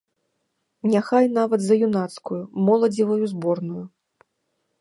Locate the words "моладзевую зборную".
2.71-3.83